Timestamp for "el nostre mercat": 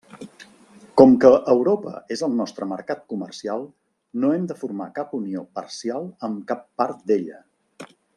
2.27-3.03